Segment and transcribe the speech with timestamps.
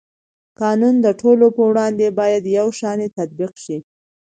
[0.61, 3.77] قانون د ټولو په وړاندې باید یو شان تطبیق شي.